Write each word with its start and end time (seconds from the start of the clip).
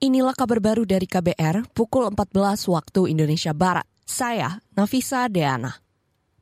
Inilah 0.00 0.32
kabar 0.32 0.64
baru 0.64 0.88
dari 0.88 1.04
KBR 1.04 1.76
pukul 1.76 2.08
14 2.08 2.32
waktu 2.72 3.12
Indonesia 3.12 3.52
Barat. 3.52 3.84
Saya, 4.08 4.56
Nafisa 4.72 5.28
Deana. 5.28 5.76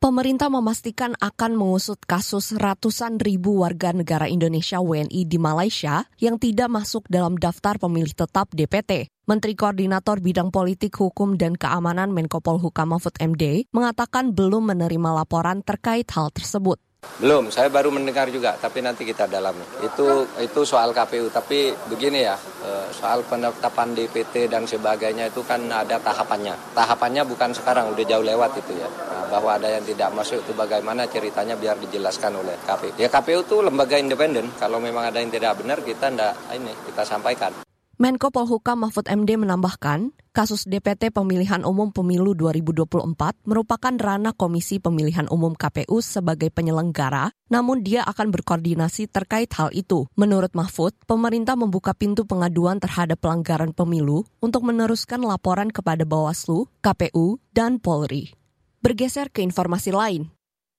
Pemerintah 0.00 0.48
memastikan 0.48 1.12
akan 1.20 1.60
mengusut 1.60 2.00
kasus 2.00 2.56
ratusan 2.56 3.20
ribu 3.20 3.60
warga 3.60 3.92
negara 3.92 4.24
Indonesia 4.24 4.80
WNI 4.80 5.28
di 5.28 5.36
Malaysia 5.36 6.08
yang 6.16 6.40
tidak 6.40 6.72
masuk 6.72 7.04
dalam 7.12 7.36
daftar 7.36 7.76
pemilih 7.76 8.16
tetap 8.16 8.48
DPT. 8.56 9.12
Menteri 9.28 9.52
Koordinator 9.52 10.24
Bidang 10.24 10.48
Politik, 10.48 10.96
Hukum, 10.96 11.36
dan 11.36 11.52
Keamanan 11.52 12.08
Menko 12.08 12.40
Polhukam 12.40 12.96
Mahfud 12.96 13.20
MD 13.20 13.68
mengatakan 13.68 14.32
belum 14.32 14.72
menerima 14.72 15.12
laporan 15.12 15.60
terkait 15.60 16.08
hal 16.16 16.32
tersebut. 16.32 16.80
Belum, 17.22 17.54
saya 17.54 17.70
baru 17.70 17.94
mendengar 17.94 18.26
juga, 18.34 18.58
tapi 18.58 18.82
nanti 18.82 19.06
kita 19.06 19.30
dalami. 19.30 19.62
Itu 19.78 20.26
itu 20.42 20.66
soal 20.66 20.90
KPU, 20.90 21.30
tapi 21.30 21.70
begini 21.86 22.26
ya, 22.26 22.34
eh, 22.66 22.90
soal 22.90 23.22
penetapan 23.22 23.94
DPT 23.94 24.50
dan 24.50 24.66
sebagainya 24.66 25.30
itu 25.30 25.38
kan 25.46 25.62
ada 25.70 26.02
tahapannya. 26.02 26.74
Tahapannya 26.74 27.22
bukan 27.22 27.54
sekarang, 27.54 27.94
udah 27.94 28.02
jauh 28.02 28.26
lewat 28.26 28.58
itu 28.58 28.74
ya. 28.74 28.90
Nah, 28.90 29.30
bahwa 29.30 29.54
ada 29.54 29.70
yang 29.70 29.86
tidak 29.86 30.10
masuk 30.10 30.42
itu 30.42 30.50
bagaimana 30.50 31.06
ceritanya 31.06 31.54
biar 31.54 31.78
dijelaskan 31.78 32.42
oleh 32.42 32.58
KPU. 32.66 32.98
Ya 32.98 33.06
KPU 33.06 33.46
itu 33.46 33.56
lembaga 33.62 34.02
independen, 34.02 34.50
kalau 34.58 34.82
memang 34.82 35.06
ada 35.06 35.22
yang 35.22 35.30
tidak 35.30 35.62
benar 35.62 35.78
kita 35.78 36.10
ndak 36.10 36.34
ini 36.58 36.74
kita 36.90 37.06
sampaikan. 37.06 37.54
Menko 38.02 38.34
Polhukam 38.34 38.82
Mahfud 38.82 39.06
MD 39.06 39.38
menambahkan, 39.38 40.10
kasus 40.34 40.66
DPT 40.66 41.14
Pemilihan 41.14 41.62
Umum 41.62 41.94
Pemilu 41.94 42.34
2024 42.34 42.98
merupakan 43.46 43.94
ranah 43.94 44.34
Komisi 44.34 44.82
Pemilihan 44.82 45.30
Umum 45.30 45.54
KPU 45.54 46.02
sebagai 46.02 46.50
penyelenggara, 46.50 47.30
namun 47.46 47.86
dia 47.86 48.02
akan 48.02 48.34
berkoordinasi 48.34 49.06
terkait 49.06 49.54
hal 49.54 49.70
itu. 49.70 50.10
Menurut 50.18 50.50
Mahfud, 50.50 50.98
pemerintah 51.06 51.54
membuka 51.54 51.94
pintu 51.94 52.26
pengaduan 52.26 52.82
terhadap 52.82 53.22
pelanggaran 53.22 53.70
pemilu 53.70 54.26
untuk 54.42 54.66
meneruskan 54.66 55.22
laporan 55.22 55.70
kepada 55.70 56.02
Bawaslu, 56.02 56.66
KPU, 56.82 57.38
dan 57.54 57.78
Polri. 57.78 58.34
Bergeser 58.82 59.30
ke 59.30 59.46
informasi 59.46 59.94
lain, 59.94 60.26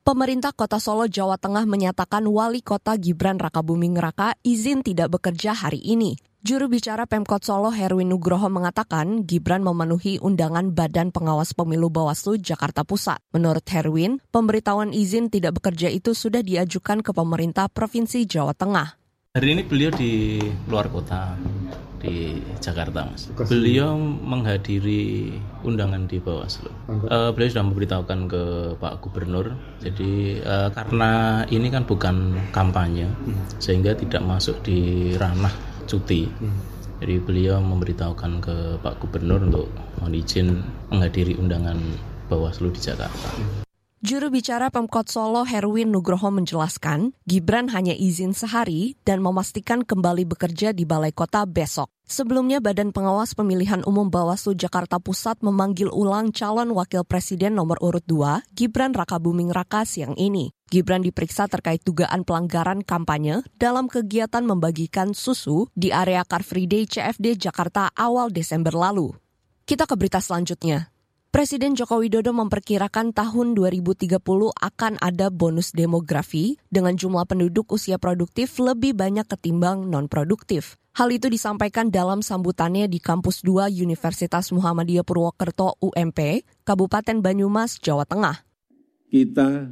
Pemerintah 0.00 0.56
Kota 0.56 0.80
Solo, 0.80 1.04
Jawa 1.04 1.36
Tengah 1.36 1.68
menyatakan 1.68 2.24
wali 2.24 2.64
kota 2.64 2.96
Gibran 2.96 3.36
Rakabuming 3.36 4.00
Raka 4.00 4.32
izin 4.40 4.80
tidak 4.80 5.20
bekerja 5.20 5.52
hari 5.52 5.84
ini. 5.84 6.16
Juru 6.40 6.72
bicara 6.72 7.04
Pemkot 7.04 7.44
Solo 7.44 7.68
Herwin 7.68 8.08
Nugroho 8.08 8.48
mengatakan 8.48 9.28
Gibran 9.28 9.60
memenuhi 9.60 10.16
undangan 10.24 10.72
Badan 10.72 11.12
Pengawas 11.12 11.52
Pemilu 11.52 11.92
Bawaslu 11.92 12.40
Jakarta 12.40 12.80
Pusat. 12.80 13.20
Menurut 13.36 13.60
Herwin, 13.68 14.24
pemberitahuan 14.32 14.96
izin 14.96 15.28
tidak 15.28 15.60
bekerja 15.60 15.92
itu 15.92 16.16
sudah 16.16 16.40
diajukan 16.40 17.04
ke 17.04 17.12
pemerintah 17.12 17.68
Provinsi 17.68 18.24
Jawa 18.24 18.56
Tengah. 18.56 18.96
Hari 19.36 19.48
ini 19.52 19.68
beliau 19.68 19.92
di 19.92 20.40
luar 20.64 20.88
kota 20.88 21.36
di 22.00 22.40
Jakarta, 22.56 23.04
Mas. 23.04 23.28
Beliau 23.36 24.00
menghadiri 24.00 25.36
undangan 25.60 26.08
di 26.08 26.24
Bawaslu. 26.24 26.72
Uh, 26.88 27.36
beliau 27.36 27.52
sudah 27.52 27.68
memberitahukan 27.68 28.20
ke 28.32 28.42
Pak 28.80 29.04
Gubernur. 29.04 29.60
Jadi 29.84 30.40
uh, 30.40 30.72
karena 30.72 31.44
ini 31.52 31.68
kan 31.68 31.84
bukan 31.84 32.32
kampanye, 32.48 33.12
hmm. 33.12 33.60
sehingga 33.60 33.92
tidak 33.92 34.24
masuk 34.24 34.56
di 34.64 35.12
ranah 35.20 35.69
cuti. 35.90 36.30
Hmm. 36.30 36.60
Jadi 37.02 37.16
beliau 37.18 37.58
memberitahukan 37.58 38.32
ke 38.44 38.56
Pak 38.84 39.02
Gubernur 39.02 39.42
untuk 39.42 39.66
mohon 39.98 40.14
izin 40.14 40.62
menghadiri 40.92 41.34
undangan 41.40 41.80
Bawaslu 42.28 42.70
di 42.70 42.78
Jakarta. 42.78 43.66
Juru 44.00 44.32
bicara 44.32 44.72
Pemkot 44.72 45.12
Solo 45.12 45.44
Herwin 45.44 45.92
Nugroho 45.92 46.32
menjelaskan, 46.32 47.12
Gibran 47.28 47.68
hanya 47.68 47.92
izin 47.92 48.32
sehari 48.32 48.96
dan 49.04 49.20
memastikan 49.20 49.84
kembali 49.84 50.24
bekerja 50.24 50.72
di 50.72 50.88
Balai 50.88 51.12
Kota 51.12 51.44
besok. 51.44 51.92
Sebelumnya 52.08 52.64
Badan 52.64 52.96
Pengawas 52.96 53.36
Pemilihan 53.36 53.84
Umum 53.84 54.08
Bawaslu 54.08 54.56
Jakarta 54.56 54.96
Pusat 54.96 55.44
memanggil 55.44 55.92
ulang 55.92 56.32
calon 56.32 56.72
wakil 56.72 57.04
presiden 57.04 57.60
nomor 57.60 57.76
urut 57.84 58.00
2, 58.08 58.40
Gibran 58.56 58.96
Rakabuming 58.96 59.52
Raka 59.52 59.84
siang 59.84 60.16
ini. 60.16 60.48
Gibran 60.72 61.04
diperiksa 61.04 61.44
terkait 61.52 61.84
dugaan 61.84 62.24
pelanggaran 62.24 62.80
kampanye 62.80 63.44
dalam 63.60 63.84
kegiatan 63.84 64.48
membagikan 64.48 65.12
susu 65.12 65.68
di 65.76 65.92
area 65.92 66.24
Car 66.24 66.40
Free 66.40 66.64
Day 66.64 66.88
CFD 66.88 67.36
Jakarta 67.36 67.92
awal 67.92 68.32
Desember 68.32 68.72
lalu. 68.72 69.12
Kita 69.68 69.84
ke 69.84 69.92
berita 69.92 70.24
selanjutnya. 70.24 70.88
Presiden 71.30 71.78
Joko 71.78 72.02
Widodo 72.02 72.34
memperkirakan 72.34 73.14
tahun 73.14 73.54
2030 73.54 74.18
akan 74.50 74.92
ada 74.98 75.30
bonus 75.30 75.70
demografi 75.70 76.58
dengan 76.74 76.98
jumlah 76.98 77.22
penduduk 77.22 77.70
usia 77.70 78.02
produktif 78.02 78.58
lebih 78.58 78.98
banyak 78.98 79.22
ketimbang 79.30 79.86
non-produktif. 79.86 80.74
Hal 80.98 81.14
itu 81.14 81.30
disampaikan 81.30 81.86
dalam 81.94 82.26
sambutannya 82.26 82.90
di 82.90 82.98
Kampus 82.98 83.46
2 83.46 83.70
Universitas 83.78 84.50
Muhammadiyah 84.50 85.06
Purwokerto 85.06 85.78
UMP, 85.78 86.42
Kabupaten 86.66 87.22
Banyumas, 87.22 87.78
Jawa 87.78 88.02
Tengah. 88.10 88.42
Kita 89.06 89.70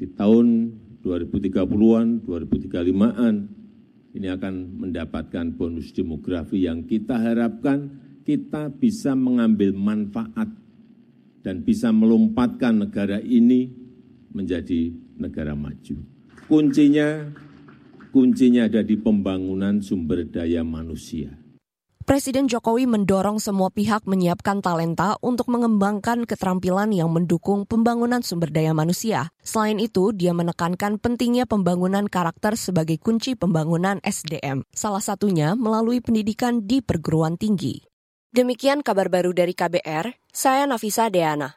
di 0.00 0.08
tahun 0.08 0.72
2030-an, 1.04 2.24
2035-an 2.24 3.34
ini 4.16 4.28
akan 4.32 4.54
mendapatkan 4.88 5.52
bonus 5.52 5.92
demografi 5.92 6.64
yang 6.64 6.88
kita 6.88 7.20
harapkan 7.20 7.92
kita 8.24 8.72
bisa 8.72 9.12
mengambil 9.12 9.76
manfaat 9.76 10.63
dan 11.44 11.60
bisa 11.60 11.92
melompatkan 11.92 12.88
negara 12.88 13.20
ini 13.20 13.68
menjadi 14.32 14.90
negara 15.20 15.52
maju. 15.52 16.00
Kuncinya 16.48 17.28
kuncinya 18.10 18.66
ada 18.66 18.80
di 18.80 18.96
pembangunan 18.96 19.84
sumber 19.84 20.24
daya 20.24 20.64
manusia. 20.64 21.44
Presiden 22.04 22.52
Jokowi 22.52 22.84
mendorong 22.84 23.40
semua 23.40 23.72
pihak 23.72 24.04
menyiapkan 24.04 24.60
talenta 24.60 25.16
untuk 25.24 25.48
mengembangkan 25.48 26.28
keterampilan 26.28 26.92
yang 26.92 27.08
mendukung 27.08 27.64
pembangunan 27.64 28.20
sumber 28.20 28.52
daya 28.52 28.76
manusia. 28.76 29.32
Selain 29.40 29.80
itu, 29.80 30.12
dia 30.12 30.36
menekankan 30.36 31.00
pentingnya 31.00 31.48
pembangunan 31.48 32.04
karakter 32.04 32.60
sebagai 32.60 33.00
kunci 33.00 33.40
pembangunan 33.40 34.04
SDM, 34.04 34.68
salah 34.76 35.00
satunya 35.00 35.56
melalui 35.56 36.04
pendidikan 36.04 36.68
di 36.68 36.84
perguruan 36.84 37.40
tinggi. 37.40 37.93
Demikian 38.34 38.82
kabar 38.82 39.06
baru 39.14 39.30
dari 39.30 39.54
KBR, 39.54 40.10
saya 40.34 40.66
Nafisa 40.66 41.06
Deana. 41.06 41.52